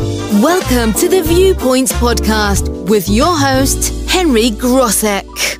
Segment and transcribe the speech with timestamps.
[0.00, 5.58] Welcome to the Viewpoints Podcast with your host, Henry Grosek.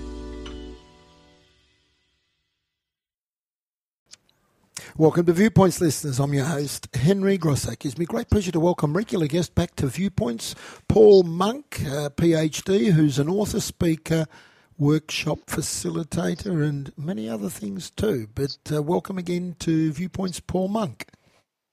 [4.97, 6.18] Welcome to Viewpoints, listeners.
[6.18, 7.84] I'm your host, Henry Grosek.
[7.84, 10.54] It's my great pleasure to welcome regular guest back to Viewpoints,
[10.88, 14.25] Paul Monk, PhD, who's an author, speaker,
[14.79, 18.27] workshop facilitator, and many other things too.
[18.34, 21.09] But uh, welcome again to Viewpoints, Paul Monk.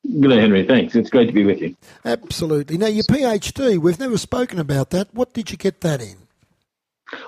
[0.07, 0.65] Good day, Henry.
[0.65, 0.95] Thanks.
[0.95, 1.75] It's great to be with you.
[2.05, 2.77] Absolutely.
[2.77, 5.13] Now, your PhD, we've never spoken about that.
[5.13, 6.15] What did you get that in?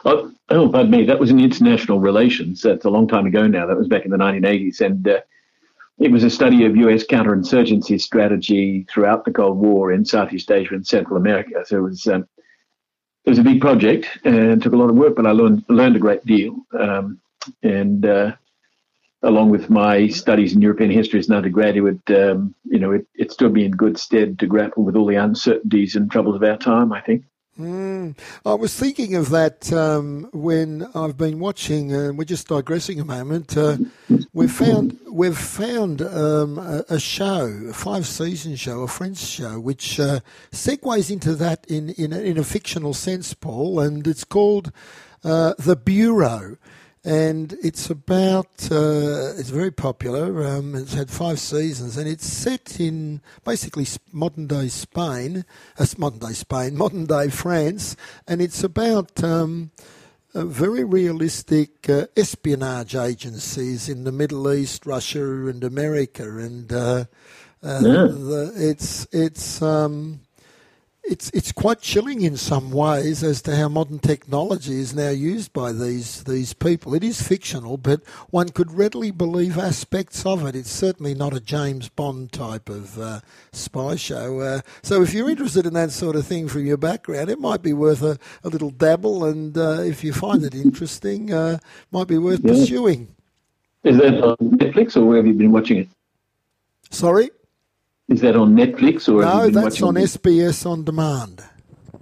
[0.06, 1.06] Oh, oh pardon me.
[1.06, 2.62] That was in international relations.
[2.62, 3.66] That's a long time ago now.
[3.66, 4.80] That was back in the 1980s.
[4.80, 5.22] And uh,
[6.00, 10.76] it was a study of US counterinsurgency strategy throughout the Cold War in Southeast Asia
[10.76, 11.64] and Central America.
[11.66, 12.28] So it was um,
[13.26, 15.98] it was a big project and took a lot of work, but I learned learned
[15.98, 16.56] a great deal.
[16.78, 17.20] Um,
[17.62, 18.36] and uh,
[19.22, 23.32] along with my studies in European history as an undergraduate, um, you know, it, it
[23.32, 26.58] stood me in good stead to grapple with all the uncertainties and troubles of our
[26.58, 26.94] time.
[26.94, 27.26] I think.
[27.60, 28.18] Mm.
[28.46, 33.06] I was thinking of that um, when I've been watching, and we're just digressing a
[33.06, 33.58] moment.
[33.58, 33.78] Uh,
[34.32, 39.60] we've found we've found um, a, a, show, a five season show, a French show,
[39.60, 40.22] which uh,
[40.52, 44.72] segues into that in in a, in a fictional sense, Paul, and it's called
[45.26, 46.56] uh, The Bureau
[47.04, 50.46] and it's about uh, it's very popular.
[50.46, 55.46] Um, it's had five seasons, and it's set in basically modern day Spain,
[55.78, 57.96] uh, modern day Spain, modern day France,
[58.28, 59.72] and it's about um,
[60.34, 67.06] very realistic uh, espionage agencies in the Middle East, Russia, and America, and uh,
[67.64, 68.08] uh, yeah.
[68.08, 69.62] the, it's it's.
[69.62, 70.22] Um,
[71.10, 75.52] it's it's quite chilling in some ways as to how modern technology is now used
[75.52, 76.94] by these these people.
[76.94, 80.56] It is fictional, but one could readily believe aspects of it.
[80.56, 83.22] It's certainly not a James Bond type of uh,
[83.52, 84.40] spy show.
[84.40, 87.64] Uh, so if you're interested in that sort of thing from your background, it might
[87.64, 91.58] be worth a, a little dabble, and uh, if you find it interesting, uh,
[91.92, 92.52] might be worth yeah.
[92.52, 93.16] pursuing.
[93.84, 95.88] Is that on Netflix or where have you been watching it?
[96.92, 97.32] Sorry.
[98.10, 99.22] Is that on Netflix or?
[99.22, 101.44] No, that's on SBS on demand.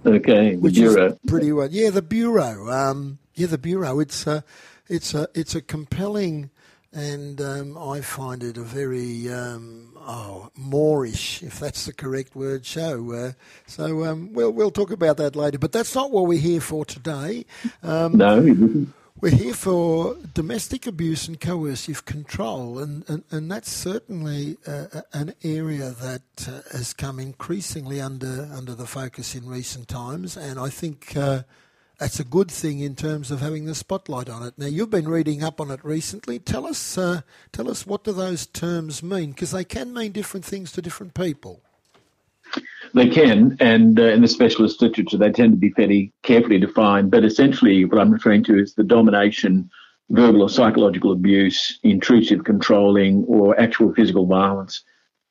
[0.06, 1.08] Okay, the which bureau.
[1.08, 1.68] is pretty well.
[1.70, 2.70] Yeah, the bureau.
[2.70, 4.00] Um, yeah, the bureau.
[4.00, 4.42] It's a,
[4.88, 6.50] it's a, it's a compelling,
[6.94, 12.64] and um, I find it a very um, oh moreish, if that's the correct word,
[12.64, 13.12] show.
[13.12, 13.32] Uh,
[13.66, 15.58] so um, we'll we'll talk about that later.
[15.58, 17.44] But that's not what we're here for today.
[17.82, 18.86] Um, no.
[19.20, 25.34] We're here for domestic abuse and coercive control, and, and, and that's certainly uh, an
[25.42, 30.68] area that uh, has come increasingly under under the focus in recent times, and I
[30.68, 31.42] think uh,
[31.98, 34.54] that's a good thing in terms of having the spotlight on it.
[34.56, 36.38] Now, you've been reading up on it recently.
[36.38, 40.46] Tell us, uh, tell us what do those terms mean, because they can mean different
[40.46, 41.60] things to different people.
[42.98, 47.12] They can, and uh, in the specialist literature, they tend to be fairly carefully defined.
[47.12, 49.70] But essentially, what I'm referring to is the domination,
[50.10, 54.82] verbal or psychological abuse, intrusive controlling, or actual physical violence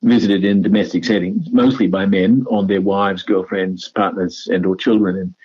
[0.01, 5.17] visited in domestic settings, mostly by men on their wives, girlfriends, partners, and or children.
[5.17, 5.35] And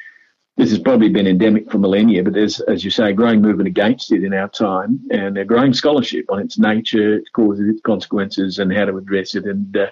[0.56, 3.66] this has probably been endemic for millennia, but there's, as you say, a growing movement
[3.66, 7.80] against it in our time, and a growing scholarship on its nature, its causes, its
[7.80, 9.44] consequences, and how to address it.
[9.44, 9.86] And uh,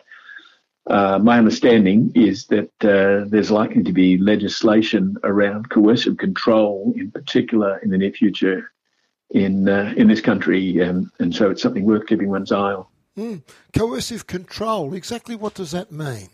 [0.86, 7.10] uh, my understanding is that uh, there's likely to be legislation around coercive control, in
[7.10, 8.70] particular, in the near future
[9.30, 12.86] in uh, in this country, um, and so it's something worth keeping one's eye on.
[13.16, 13.42] Mm.
[13.76, 14.94] Coercive control.
[14.94, 16.28] Exactly what does that mean?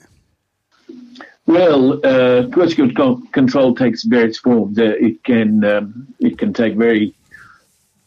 [1.46, 2.94] Well, uh, coercive
[3.32, 4.78] control takes various forms.
[4.78, 7.14] Uh, it can um, it can take very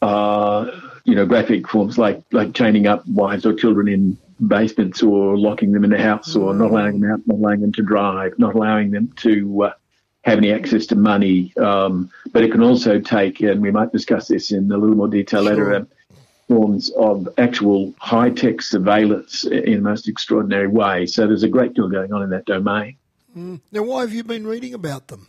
[0.02, 0.70] uh,
[1.04, 5.72] you know graphic forms like like chaining up wives or children in basements or locking
[5.72, 8.54] them in the house or not allowing them out, not allowing them to drive, not
[8.54, 9.72] allowing them to uh,
[10.22, 11.52] have any access to money.
[11.56, 15.08] Um, but it can also take, and we might discuss this in a little more
[15.08, 15.50] detail sure.
[15.50, 15.84] later, uh,
[16.48, 21.06] forms of actual high tech surveillance in the most extraordinary way.
[21.06, 22.96] So there's a great deal going on in that domain.
[23.36, 23.60] Mm.
[23.70, 25.28] Now, why have you been reading about them?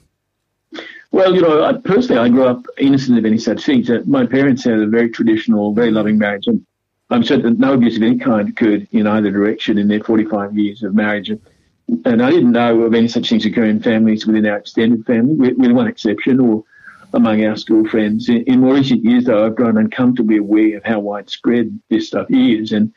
[1.12, 3.90] Well, you know, I, personally, I grew up innocent of any such things.
[4.08, 6.66] My parents had a very traditional, very loving marriage, and
[7.12, 10.58] I'm certain that no abuse of any kind occurred in either direction in their 45
[10.58, 11.30] years of marriage.
[11.30, 15.36] And I didn't know of any such things occurring in families within our extended family,
[15.36, 16.64] with, with one exception, or
[17.14, 18.30] among our school friends.
[18.30, 22.28] In, in, more recent years, though, I've grown uncomfortably aware of how widespread this stuff
[22.30, 22.72] is.
[22.72, 22.94] And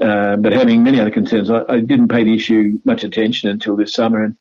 [0.00, 3.76] uh, but having many other concerns, I, I, didn't pay the issue much attention until
[3.76, 4.24] this summer.
[4.24, 4.36] And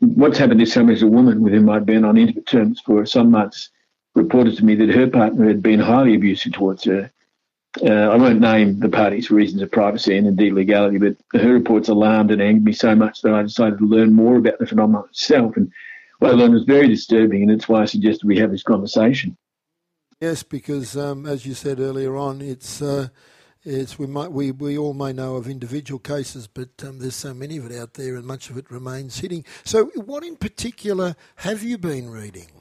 [0.00, 3.04] what's happened this summer is a woman with whom I'd been on intimate terms for
[3.06, 3.70] some months
[4.14, 7.12] reported to me that her partner had been highly abusive towards her
[7.82, 11.52] uh, I won't name the parties for reasons of privacy and indeed legality, but her
[11.52, 14.66] reports alarmed and angered me so much that I decided to learn more about the
[14.66, 15.56] phenomenon itself.
[15.56, 15.70] And
[16.18, 19.36] what I learned was very disturbing, and it's why I suggested we have this conversation.
[20.20, 23.08] Yes, because um, as you said earlier on, it's uh,
[23.62, 27.32] it's we might we, we all may know of individual cases, but um, there's so
[27.32, 29.44] many of it out there, and much of it remains hidden.
[29.64, 32.59] So, what in particular have you been reading?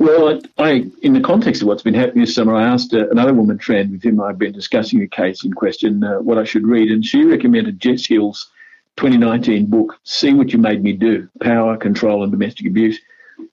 [0.00, 3.34] Well, I, in the context of what's been happening this summer, I asked uh, another
[3.34, 6.66] woman friend with whom I've been discussing the case in question uh, what I should
[6.66, 8.50] read, and she recommended Jess Hill's
[8.96, 12.98] 2019 book, See What You Made Me Do Power, Control, and Domestic Abuse.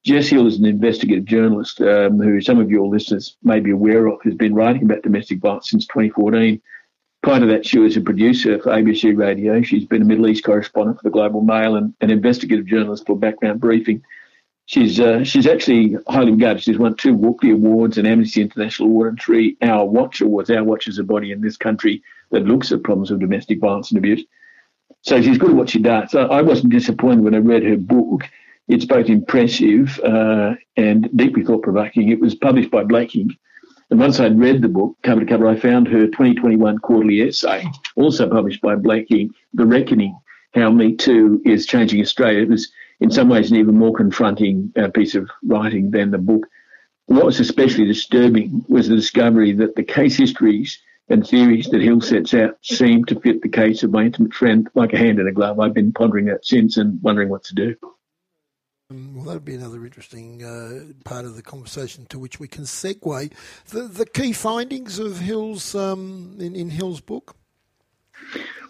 [0.05, 4.07] Jess Hill is an investigative journalist um, who some of your listeners may be aware
[4.07, 6.61] of, who's been writing about domestic violence since 2014.
[7.23, 9.61] Prior to that, she was a producer for ABC Radio.
[9.63, 13.17] She's been a Middle East correspondent for the Global Mail and an investigative journalist for
[13.17, 14.01] Background Briefing.
[14.67, 16.61] She's uh, she's actually highly regarded.
[16.61, 20.49] She's won two Walkley Awards, an Amnesty International Award, and three Our Watch Awards.
[20.49, 23.91] Our Watch is a body in this country that looks at problems of domestic violence
[23.91, 24.25] and abuse.
[25.03, 26.13] So she's good at what she does.
[26.13, 28.23] I wasn't disappointed when I read her book.
[28.67, 32.09] It's both impressive uh, and deeply thought provoking.
[32.09, 33.37] It was published by Black Inc.
[33.89, 37.63] And once I'd read the book cover to cover, I found her 2021 quarterly essay,
[37.95, 40.19] also published by Black Inc., The Reckoning
[40.55, 42.41] How Me Too is Changing Australia.
[42.41, 42.69] It was
[42.99, 46.47] in some ways an even more confronting uh, piece of writing than the book.
[47.05, 50.79] What was especially disturbing was the discovery that the case histories
[51.09, 54.67] and theories that Hill sets out seem to fit the case of my intimate friend
[54.75, 55.59] like a hand in a glove.
[55.59, 57.75] I've been pondering that since and wondering what to do.
[58.89, 62.63] Um, well, that'd be another interesting uh, part of the conversation to which we can
[62.63, 63.31] segue.
[63.67, 67.35] The, the key findings of Hill's um, in, in Hill's book.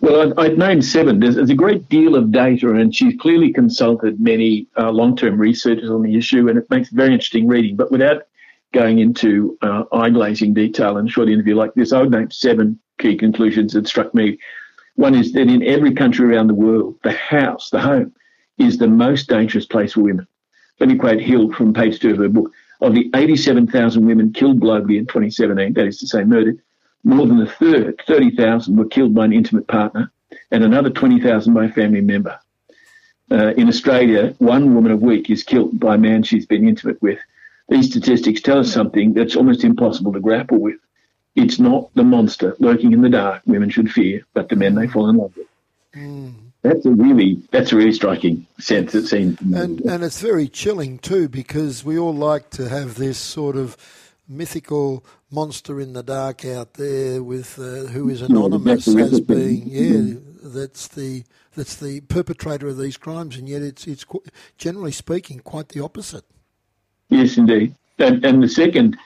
[0.02, 1.20] Well, I'd, I'd seven.
[1.20, 5.90] There's, there's, a great deal of data, and she's clearly consulted many uh, long-term researchers
[5.90, 7.76] on the issue, and it makes very interesting reading.
[7.76, 8.24] But without
[8.74, 12.80] going into uh, eye-glazing detail in a short interview like this, I would name seven
[13.00, 14.38] key conclusions that struck me.
[14.96, 18.14] One is that in every country around the world, the house, the home,
[18.58, 20.28] is the most dangerous place for women.
[20.80, 22.52] Let me quote Hill from page two of her book.
[22.82, 26.60] Of the 87,000 women killed globally in 2017, that is to say, murdered,
[27.04, 30.12] more than a third, 30,000, were killed by an intimate partner,
[30.52, 32.40] and another 20,000 by a family member.
[33.30, 37.02] Uh, in Australia, one woman a week is killed by a man she's been intimate
[37.02, 37.20] with.
[37.70, 40.80] These statistics tell us something that's almost impossible to grapple with.
[41.36, 44.88] It's not the monster lurking in the dark women should fear, but the men they
[44.88, 45.48] fall in love with.
[45.96, 46.34] Mm.
[46.62, 49.40] That's a really that's a really striking sense it seems.
[49.42, 53.78] And and it's very chilling too because we all like to have this sort of
[54.28, 60.20] mythical monster in the dark out there with uh, who is anonymous as being yeah
[60.44, 61.24] that's the
[61.56, 64.06] that's the perpetrator of these crimes and yet it's it's
[64.58, 66.26] generally speaking quite the opposite.
[67.10, 67.74] Yes, indeed.
[68.00, 68.98] And, and the second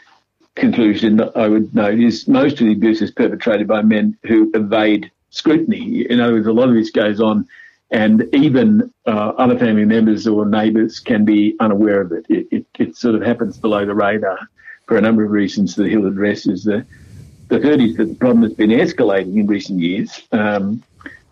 [0.56, 4.52] conclusion that I would note is most of the abuse is perpetrated by men who
[4.54, 6.06] evade scrutiny.
[6.10, 7.48] In other words, a lot of this goes on,
[7.90, 12.26] and even uh, other family members or neighbours can be unaware of it.
[12.28, 12.66] It, it.
[12.80, 14.40] it, sort of happens below the radar
[14.92, 16.46] for a number of reasons that he'll address.
[16.46, 16.86] Is the,
[17.48, 20.22] the third is that the problem has been escalating in recent years.
[20.34, 20.84] Um,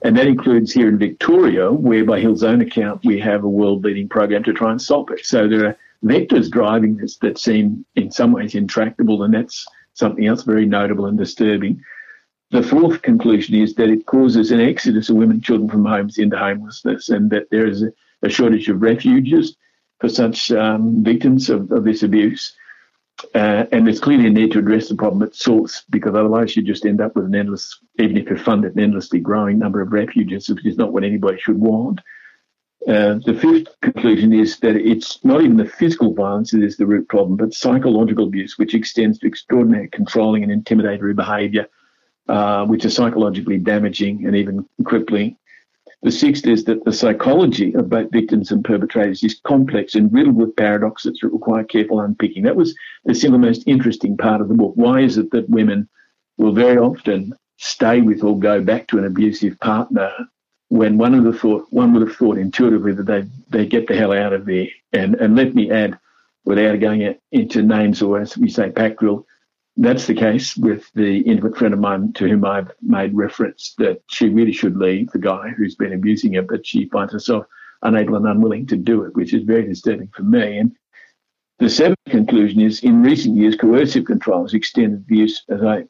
[0.02, 3.84] and that includes here in Victoria, where by Hill's own account, we have a world
[3.84, 5.26] leading program to try and stop it.
[5.26, 10.26] So there are vectors driving this that seem in some ways intractable, and that's something
[10.26, 11.84] else very notable and disturbing.
[12.52, 16.18] The fourth conclusion is that it causes an exodus of women and children from homes
[16.18, 17.92] into homelessness, and that there is a,
[18.22, 19.58] a shortage of refuges
[20.00, 22.54] for such um, victims of, of, this abuse.
[23.36, 26.64] Uh, and there's clearly a need to address the problem at source because otherwise you
[26.64, 29.82] just end up with an endless, even if you fund it, an endlessly growing number
[29.82, 32.00] of refuges, which is not what anybody should want.
[32.88, 36.86] Uh, the fifth conclusion is that it's not even the physical violence that is the
[36.86, 41.68] root problem, but psychological abuse, which extends to extraordinary controlling and intimidatory behaviour,
[42.30, 45.36] uh, which is psychologically damaging and even crippling.
[46.02, 50.38] The sixth is that the psychology of both victims and perpetrators is complex and riddled
[50.38, 52.44] with paradoxes that require careful unpicking.
[52.44, 54.72] That was the single most interesting part of the book.
[54.76, 55.90] Why is it that women
[56.38, 60.12] will very often stay with or go back to an abusive partner
[60.70, 63.96] when one of the thought one would have thought intuitively that they they get the
[63.96, 64.68] hell out of there.
[64.94, 66.00] And and let me add,
[66.46, 69.26] without going into names or as we say pack drill,
[69.82, 74.02] that's the case with the intimate friend of mine to whom I've made reference that
[74.08, 77.46] she really should leave the guy who's been abusing her, but she finds herself
[77.82, 80.58] unable and unwilling to do it, which is very disturbing for me.
[80.58, 80.76] And
[81.60, 85.86] the seventh conclusion is in recent years, coercive control has extended the use, as I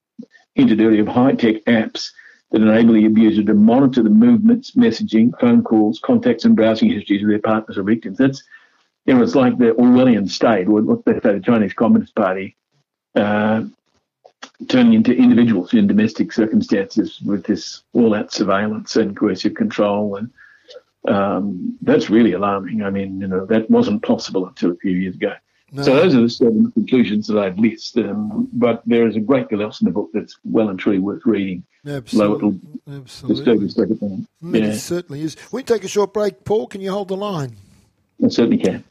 [0.54, 2.12] hinted earlier, of high tech apps
[2.52, 7.24] that enable the abuser to monitor the movements, messaging, phone calls, contacts, and browsing histories
[7.24, 8.20] of their partners or victims.
[8.20, 8.44] That's,
[9.06, 12.56] you know, it's like the Orwellian state, or what they say, the Chinese Communist Party,
[13.16, 13.64] uh,
[14.68, 20.30] turning into individuals in domestic circumstances with this all-out surveillance and coercive control, and
[21.08, 22.84] um, that's really alarming.
[22.84, 25.34] I mean, you know, that wasn't possible until a few years ago.
[25.72, 25.84] No.
[25.84, 28.10] So those are the seven conclusions that I've listed.
[28.10, 31.00] Um, but there is a great deal else in the book that's well and truly
[31.00, 31.64] worth reading.
[31.86, 32.60] Absolutely.
[32.92, 33.36] Absolutely.
[34.42, 34.66] Yeah.
[34.66, 35.38] It certainly is.
[35.52, 36.44] We take a short break.
[36.44, 37.56] Paul, can you hold the line?
[38.24, 38.84] I certainly can.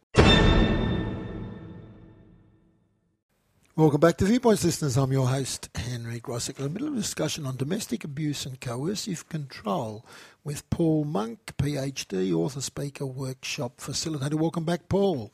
[3.78, 4.96] Welcome back to Viewpoints, listeners.
[4.96, 6.58] I'm your host, Henry Grosek.
[6.58, 10.04] In the middle of a discussion on domestic abuse and coercive control
[10.42, 14.34] with Paul Monk, PhD, author, speaker, workshop facilitator.
[14.34, 15.30] Welcome back, Paul.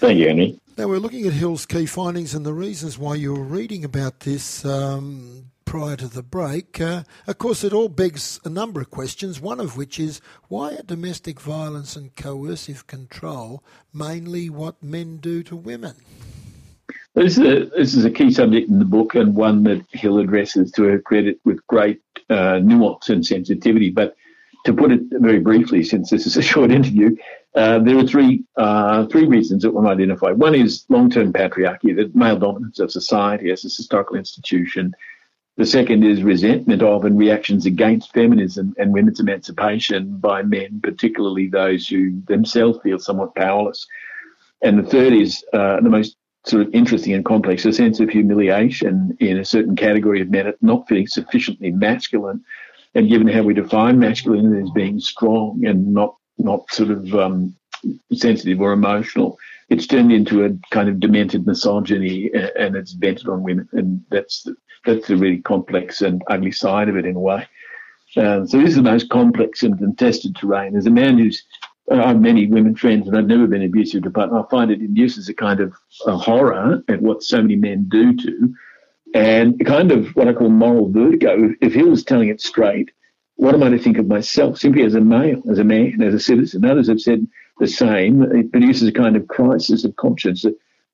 [0.00, 0.60] Thank you, Henry.
[0.76, 4.18] Now, we're looking at Hill's key findings and the reasons why you were reading about
[4.18, 6.80] this um, prior to the break.
[6.80, 10.74] Uh, of course, it all begs a number of questions, one of which is why
[10.74, 13.62] are domestic violence and coercive control
[13.94, 15.94] mainly what men do to women?
[17.14, 20.18] This is, a, this is a key subject in the book and one that Hill
[20.18, 22.00] addresses to her credit with great
[22.30, 23.90] uh, nuance and sensitivity.
[23.90, 24.16] But
[24.64, 27.14] to put it very briefly, since this is a short interview,
[27.54, 30.30] uh, there are three uh, three reasons that one identify.
[30.30, 34.94] One is long-term patriarchy, the male dominance of society as a historical institution.
[35.58, 41.48] The second is resentment of and reactions against feminism and women's emancipation by men, particularly
[41.48, 43.86] those who themselves feel somewhat powerless.
[44.62, 48.10] And the third is uh, the most sort of interesting and complex, a sense of
[48.10, 52.44] humiliation in a certain category of men not feeling sufficiently masculine.
[52.94, 57.54] And given how we define masculinity as being strong and not not sort of um,
[58.12, 63.42] sensitive or emotional, it's turned into a kind of demented misogyny and it's vented on
[63.42, 63.68] women.
[63.72, 64.46] And that's
[64.84, 67.46] that's the really complex and ugly side of it in a way.
[68.16, 70.76] Um, so this is the most complex and contested terrain.
[70.76, 71.44] As a man who's
[71.90, 74.38] I have many women friends, and I've never been abusive to partner.
[74.38, 75.74] I find it induces a kind of
[76.06, 78.54] a horror at what so many men do to,
[79.14, 81.54] and kind of what I call moral vertigo.
[81.60, 82.90] If, he was telling it straight,
[83.36, 86.14] what am I to think of myself simply as a male, as a man, as
[86.14, 86.64] a citizen?
[86.64, 87.26] Others have said
[87.58, 88.22] the same.
[88.22, 90.46] It produces a kind of crisis of conscience.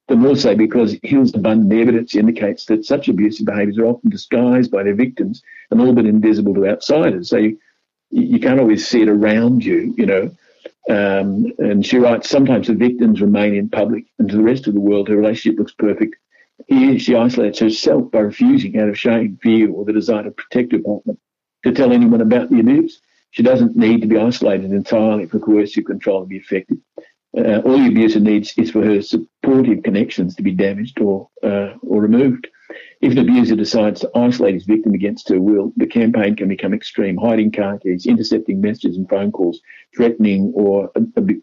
[0.09, 4.71] The more so because Hill's abundant evidence indicates that such abusive behaviours are often disguised
[4.71, 7.29] by their victims and all but invisible to outsiders.
[7.29, 7.59] So you,
[8.11, 10.31] you can't always see it around you, you know.
[10.89, 14.75] Um, and she writes, sometimes the victims remain in public, and to the rest of
[14.75, 16.17] the world, her relationship looks perfect.
[16.67, 20.73] Here, she isolates herself by refusing, out of shame, fear, or the desire to protect
[20.73, 21.15] her partner,
[21.65, 23.01] to tell anyone about the abuse.
[23.31, 26.79] She doesn't need to be isolated entirely for coercive control to be effective.
[27.37, 31.75] Uh, all the abuser needs is for her supportive connections to be damaged or uh,
[31.83, 32.49] or removed.
[33.01, 36.75] If an abuser decides to isolate his victim against her will, the campaign can become
[36.75, 39.61] extreme, hiding car keys, intercepting messages and phone calls,
[39.97, 40.91] threatening or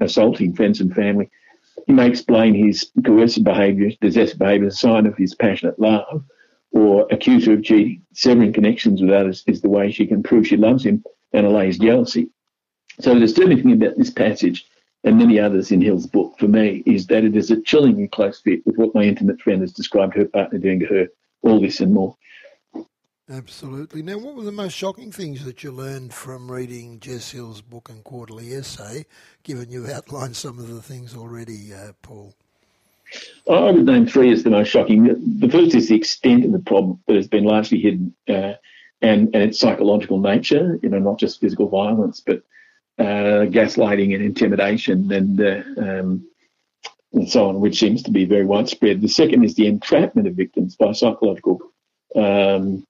[0.02, 1.30] assaulting friends and family.
[1.88, 6.24] He may explain his coercive behaviour, possessive behaviour, as a sign of his passionate love,
[6.72, 8.02] or accuse her of cheating.
[8.14, 11.04] Severing connections with others is the way she can prove she loves him
[11.34, 12.30] and allays jealousy.
[13.00, 14.66] So the disturbing thing about this passage
[15.06, 18.42] and many others in Hill's book for me is that it is a chillingly close
[18.42, 21.08] fit with what my intimate friend has described her partner doing to her
[21.44, 22.18] all this and more.
[23.30, 24.02] Absolutely.
[24.02, 27.90] Now, what were the most shocking things that you learned from reading Jess Hill's book
[27.90, 29.06] and quarterly essay,
[29.44, 32.34] given you've outlined some of the things already, uh, Paul?
[33.50, 35.40] I would name three as the most shocking.
[35.40, 38.54] The first is the extent of the problem that has been largely hidden uh,
[39.02, 42.44] and, and its psychological nature, you know, not just physical violence, but
[43.00, 46.28] uh, gaslighting and intimidation and uh, um,
[47.14, 49.02] and so on, which seems to be very widespread.
[49.02, 51.62] The second is the entrapment of victims by psychological
[52.16, 52.86] um,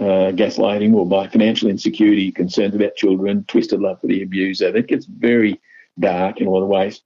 [0.00, 4.72] uh, gaslighting or by financial insecurity, concerns about children, twisted love for the abuser.
[4.72, 5.60] That gets very
[5.98, 7.02] dark in a lot of ways.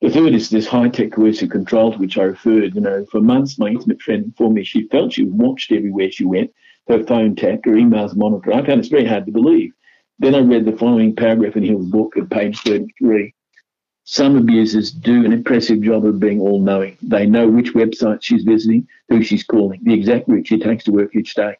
[0.00, 2.74] The third is this high-tech coercive control to which I referred.
[2.74, 6.10] You know, for months, my intimate friend informed me she felt she was watched everywhere
[6.10, 6.52] she went,
[6.88, 8.54] her phone tapped, her emails monitored.
[8.54, 9.72] I found it's very hard to believe.
[10.20, 13.34] Then I read the following paragraph in Hill's book at page 33.
[14.02, 16.98] Some abusers do an impressive job of being all knowing.
[17.02, 20.92] They know which website she's visiting, who she's calling, the exact route she takes to
[20.92, 21.54] work each day.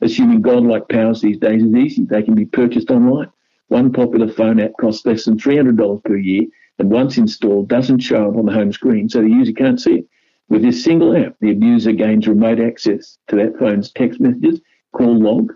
[0.00, 3.32] Assuming godlike powers these days is easy, they can be purchased online.
[3.68, 6.44] One popular phone app costs less than $300 per year
[6.78, 9.94] and once installed doesn't show up on the home screen so the user can't see
[9.94, 10.06] it.
[10.48, 14.60] With this single app, the abuser gains remote access to that phone's text messages,
[14.92, 15.52] call log,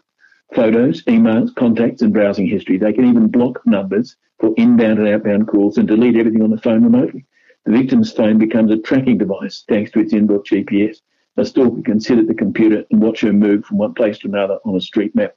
[0.55, 2.79] photos, emails, contacts, and browsing history.
[2.79, 6.59] They can even block numbers for inbound and outbound calls and delete everything on the
[6.59, 7.25] phone remotely.
[7.65, 10.99] The victim's phone becomes a tracking device thanks to its inbuilt GPS.
[11.37, 14.29] A stalker can sit at the computer and watch her move from one place to
[14.29, 15.35] another on a street map.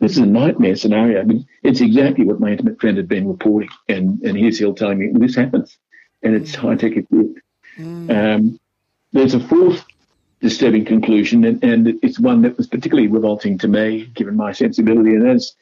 [0.00, 3.68] This is a nightmare scenario, but it's exactly what my intimate friend had been reporting.
[3.88, 5.78] And, and here's Hill telling me, well, this happens,
[6.22, 7.38] and it's high tech equipped.
[7.78, 8.10] Mm.
[8.36, 8.60] Um,
[9.12, 9.84] there's a fourth
[10.44, 15.14] disturbing conclusion, and, and it's one that was particularly revolting to me, given my sensibility.
[15.14, 15.54] And as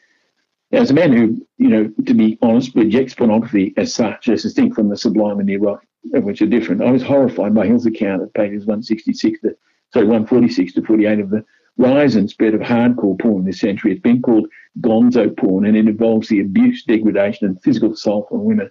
[0.73, 4.75] as a man who, you know, to be honest, rejects pornography as such, as distinct
[4.75, 8.23] from the sublime and the erotic, which are different, I was horrified by Hill's account
[8.23, 9.57] at pages 166 to,
[9.93, 11.45] sorry, 146 to 48 of the
[11.77, 13.93] rise and spread of hardcore porn in this century.
[13.93, 14.49] It's been called
[14.81, 18.69] gonzo porn, and it involves the abuse, degradation, and physical assault on women.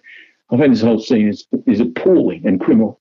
[0.50, 3.00] I find this whole scene is, is appalling and criminal.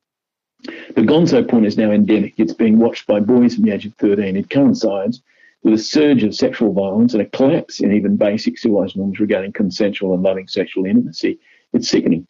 [0.62, 2.34] The gonzo porn is now endemic.
[2.36, 4.36] It's being watched by boys from the age of 13.
[4.36, 5.22] It coincides
[5.62, 9.52] with a surge of sexual violence and a collapse in even basic civilized norms regarding
[9.52, 11.38] consensual and loving sexual intimacy.
[11.72, 12.26] It's sickening.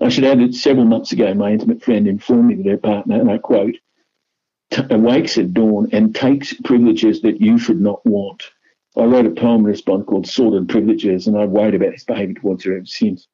[0.00, 3.20] I should add that several months ago, my intimate friend informed me that her partner,
[3.20, 3.76] and I quote,
[4.90, 8.42] awakes at dawn and takes privileges that you should not want.
[8.96, 12.34] I wrote a poem in response called Sordid Privileges, and I've worried about his behaviour
[12.34, 13.28] towards her ever since.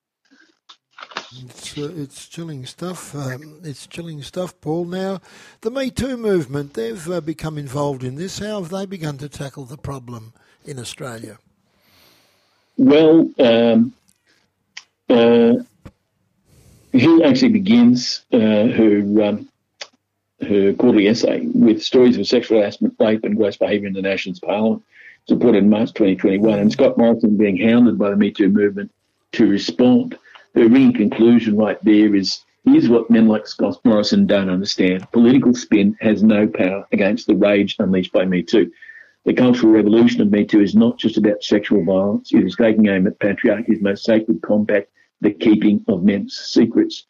[1.39, 3.15] It's, uh, it's chilling stuff.
[3.15, 4.85] Um, it's chilling stuff, Paul.
[4.87, 5.21] Now,
[5.61, 8.41] the Me Too movement, they've uh, become involved in this.
[8.41, 10.33] How have they begun to tackle the problem
[10.65, 11.39] in Australia?
[12.77, 13.93] Well, um,
[15.09, 15.55] uh,
[17.25, 19.49] actually begins uh, her um,
[20.41, 24.41] her quarterly essay with stories of sexual harassment, rape, and gross behaviour in the nation's
[24.41, 24.83] parliament.
[25.23, 28.91] It's reported in March 2021, and Scott Morrison being hounded by the Me Too movement
[29.33, 30.19] to respond
[30.55, 35.11] the ringing conclusion right there is here's what men like Scott Morrison don't understand.
[35.13, 38.71] Political spin has no power against the rage unleashed by Me Too.
[39.25, 42.33] The cultural revolution of Me Too is not just about sexual violence.
[42.33, 44.91] It is taking aim at patriarchy's most sacred compact,
[45.21, 47.05] the keeping of men's secrets.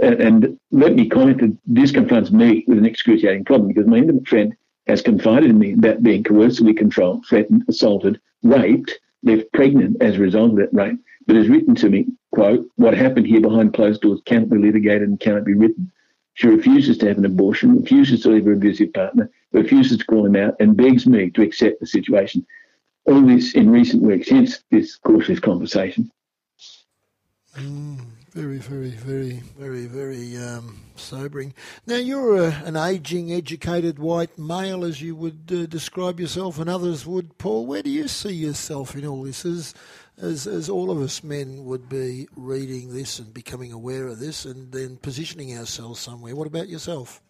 [0.00, 3.98] And, and let me comment that this confronts me with an excruciating problem because my
[3.98, 10.02] intimate friend has confided in me about being coercively controlled, threatened, assaulted, raped, left pregnant
[10.02, 13.40] as a result of that rape but has written to me, quote, what happened here
[13.40, 15.90] behind closed doors cannot be litigated and cannot be written.
[16.34, 20.24] She refuses to have an abortion, refuses to leave her abusive partner, refuses to call
[20.24, 22.46] him out, and begs me to accept the situation.
[23.04, 26.10] All this in recent weeks, hence this cautious conversation.
[27.56, 27.98] Mm,
[28.30, 31.52] very, very, very, very, very um, sobering.
[31.86, 36.70] Now, you're a, an ageing, educated white male, as you would uh, describe yourself, and
[36.70, 37.36] others would.
[37.36, 39.74] Paul, where do you see yourself in all this?
[40.20, 44.44] As, as all of us men would be reading this and becoming aware of this
[44.44, 46.36] and then positioning ourselves somewhere.
[46.36, 47.20] What about yourself?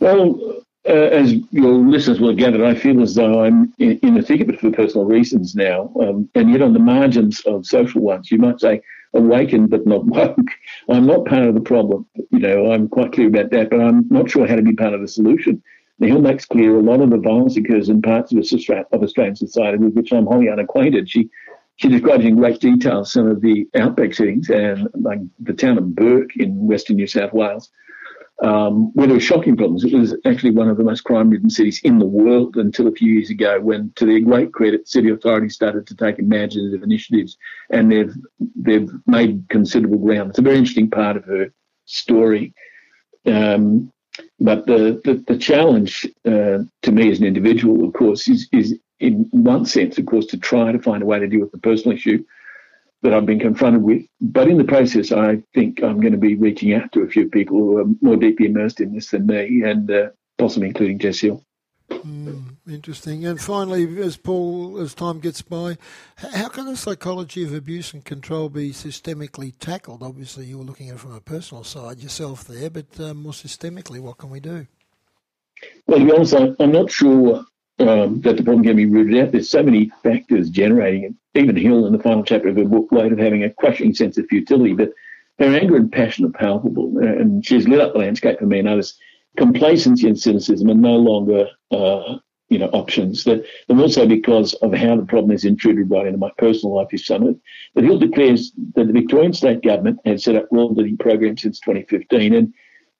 [0.00, 4.22] Well, uh, as your listeners will gather, I feel as though I'm in, in the
[4.22, 8.02] thick of it for personal reasons now, um, and yet on the margins of social
[8.02, 8.30] ones.
[8.30, 8.82] You might say
[9.14, 10.50] awakened but not woke.
[10.90, 12.06] I'm not part of the problem.
[12.30, 14.92] You know, I'm quite clear about that, but I'm not sure how to be part
[14.92, 15.62] of the solution.
[16.00, 19.78] Now, Hill makes clear a lot of the violence occurs in parts of, Australian society
[19.78, 21.08] with which I'm wholly unacquainted.
[21.08, 21.30] She
[21.76, 25.94] she describes in great detail some of the outback settings and like the town of
[25.94, 27.70] Bourke in western New South Wales,
[28.42, 29.84] um, where there were shocking problems.
[29.84, 33.12] It was actually one of the most crime-ridden cities in the world until a few
[33.12, 37.36] years ago, when, to their great credit, city authorities started to take imaginative initiatives,
[37.70, 38.14] and they've
[38.56, 40.30] they've made considerable ground.
[40.30, 41.52] It's a very interesting part of her
[41.86, 42.54] story.
[43.26, 43.90] Um,
[44.38, 48.78] but the, the, the challenge uh, to me as an individual, of course, is, is
[49.04, 51.58] in one sense, of course, to try to find a way to deal with the
[51.58, 52.24] personal issue
[53.02, 54.02] that I've been confronted with.
[54.20, 57.28] But in the process, I think I'm going to be reaching out to a few
[57.28, 61.20] people who are more deeply immersed in this than me, and uh, possibly including Jess
[61.20, 61.44] Hill.
[61.90, 63.26] Mm, interesting.
[63.26, 65.76] And finally, as Paul, as time gets by,
[66.16, 70.02] how can the psychology of abuse and control be systemically tackled?
[70.02, 73.32] Obviously, you were looking at it from a personal side yourself there, but uh, more
[73.32, 74.66] systemically, what can we do?
[75.86, 77.44] Well, to be honest, I'm not sure
[77.78, 79.32] um, that the problem can be rooted out.
[79.32, 81.14] There's so many factors generating it.
[81.38, 84.16] Even Hill, in the final chapter of her book, wrote of having a crushing sense
[84.18, 84.92] of futility, but
[85.38, 88.60] her anger and passion are palpable, uh, and she's lit up the landscape for me
[88.60, 88.96] and others.
[89.36, 93.24] Complacency and cynicism are no longer, uh, you know, options.
[93.24, 96.92] That, and also because of how the problem has intruded right into my personal life
[96.92, 97.36] is of it.
[97.74, 102.34] But Hill declares that the Victorian state government has set up well-being programs since 2015,
[102.34, 102.54] and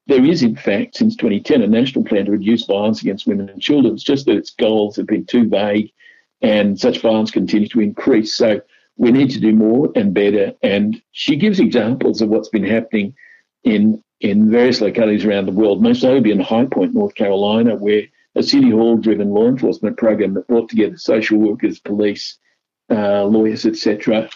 [0.07, 3.61] there is, in fact, since 2010, a national plan to reduce violence against women and
[3.61, 3.95] children.
[3.95, 5.93] It's just that its goals have been too vague
[6.43, 8.35] and such violence continues to increase.
[8.35, 8.61] So
[8.97, 10.53] we need to do more and better.
[10.63, 13.15] And she gives examples of what's been happening
[13.65, 18.03] in, in various localities around the world, most notably in High Point, North Carolina, where
[18.35, 22.37] a City Hall driven law enforcement program that brought together social workers, police,
[22.91, 24.29] uh, lawyers, etc.,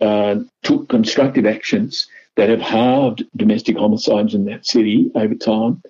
[0.00, 5.82] uh, took constructive actions that have halved domestic homicides in that city over time,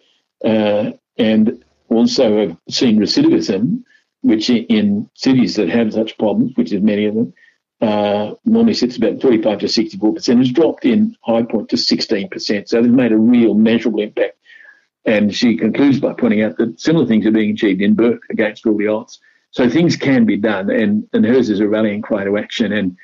[0.44, 3.82] uh, and also have seen recidivism,
[4.22, 7.32] which in cities that have such problems, which is many of them,
[7.80, 12.28] uh, normally sits about 35 to 64 percent, has dropped in High Point to 16
[12.28, 12.68] percent.
[12.68, 14.36] So they've made a real measurable impact.
[15.06, 18.64] And she concludes by pointing out that similar things are being achieved in Bourke against
[18.66, 19.20] all the odds.
[19.50, 22.72] So things can be done, and, and hers is a rallying cry to action.
[22.72, 22.96] And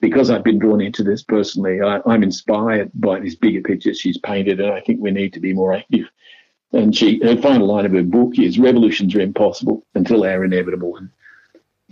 [0.00, 4.18] because I've been drawn into this personally, I, am inspired by these bigger pictures she's
[4.18, 6.06] painted, and I think we need to be more active.
[6.72, 10.44] And she, her final line of her book is "Revolutions are impossible until they are
[10.44, 11.10] inevitable." And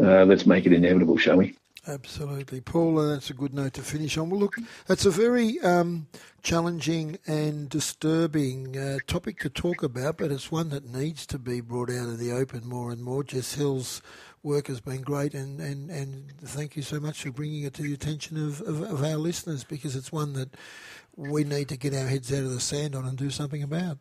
[0.00, 1.56] uh, let's make it inevitable, shall we?
[1.88, 4.28] Absolutely, Paul, and that's a good note to finish on.
[4.28, 4.56] Well, look,
[4.88, 6.08] it's a very um,
[6.42, 11.60] challenging and disturbing uh, topic to talk about, but it's one that needs to be
[11.60, 13.22] brought out of the open more and more.
[13.22, 14.02] Jess Hill's
[14.42, 17.82] work has been great, and, and, and thank you so much for bringing it to
[17.82, 20.56] the attention of, of, of our listeners because it's one that
[21.14, 23.98] we need to get our heads out of the sand on and do something about.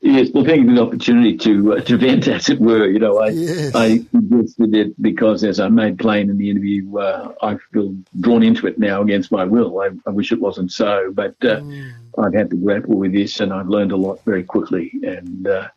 [0.00, 2.86] Yes, well, thank you for the opportunity to uh, to vent, as it were.
[2.86, 3.74] You know, I yes.
[3.74, 8.42] I suggested it because, as I made plain in the interview, uh, I feel drawn
[8.42, 9.80] into it now against my will.
[9.80, 11.92] I, I wish it wasn't so, but uh, mm.
[12.18, 15.68] I've had to grapple with this, and I've learned a lot very quickly, and uh,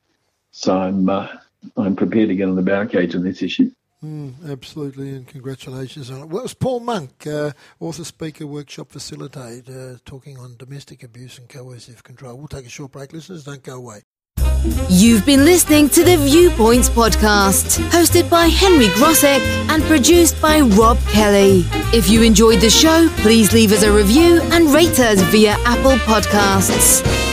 [0.52, 1.28] so I'm uh,
[1.78, 3.72] I'm prepared to get on the barricades on this issue.
[4.04, 6.30] Mm, absolutely, and congratulations on it.
[6.30, 11.48] Well, was Paul Monk, uh, author, speaker, workshop facilitator, uh, talking on domestic abuse and
[11.48, 12.36] coercive control.
[12.38, 13.44] We'll take a short break, listeners.
[13.44, 14.02] Don't go away.
[14.90, 21.00] You've been listening to the Viewpoints podcast, hosted by Henry Grosek and produced by Rob
[21.10, 21.64] Kelly.
[21.94, 25.98] If you enjoyed the show, please leave us a review and rate us via Apple
[26.06, 27.31] Podcasts.